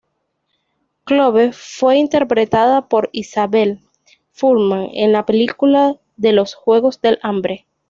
[1.03, 3.81] Clove fue interpretada por Isabelle
[4.31, 7.67] Fuhrman en la película de Los Juegos del Hambre.